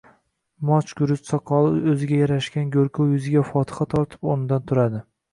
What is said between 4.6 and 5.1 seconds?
turadi: